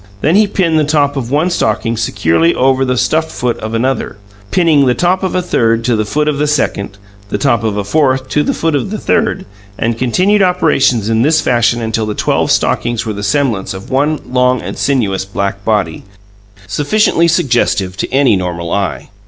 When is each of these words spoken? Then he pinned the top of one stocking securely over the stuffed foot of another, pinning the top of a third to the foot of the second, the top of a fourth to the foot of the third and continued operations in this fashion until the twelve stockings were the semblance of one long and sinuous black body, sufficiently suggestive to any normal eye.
Then 0.21 0.35
he 0.35 0.47
pinned 0.47 0.79
the 0.79 0.83
top 0.83 1.15
of 1.15 1.29
one 1.29 1.51
stocking 1.51 1.95
securely 1.95 2.55
over 2.55 2.83
the 2.83 2.97
stuffed 2.97 3.31
foot 3.31 3.59
of 3.59 3.75
another, 3.75 4.17
pinning 4.49 4.87
the 4.87 4.95
top 4.95 5.21
of 5.21 5.35
a 5.35 5.43
third 5.43 5.83
to 5.85 5.95
the 5.95 6.05
foot 6.05 6.27
of 6.27 6.39
the 6.39 6.47
second, 6.47 6.97
the 7.29 7.37
top 7.37 7.63
of 7.63 7.77
a 7.77 7.83
fourth 7.83 8.27
to 8.29 8.41
the 8.41 8.55
foot 8.55 8.73
of 8.73 8.89
the 8.89 8.97
third 8.97 9.45
and 9.77 9.99
continued 9.99 10.41
operations 10.41 11.07
in 11.07 11.21
this 11.21 11.39
fashion 11.39 11.81
until 11.83 12.07
the 12.07 12.15
twelve 12.15 12.49
stockings 12.49 13.05
were 13.05 13.13
the 13.13 13.21
semblance 13.21 13.75
of 13.75 13.91
one 13.91 14.17
long 14.33 14.59
and 14.59 14.75
sinuous 14.79 15.23
black 15.23 15.63
body, 15.63 16.01
sufficiently 16.65 17.27
suggestive 17.27 17.95
to 17.97 18.11
any 18.11 18.35
normal 18.35 18.71
eye. 18.71 19.09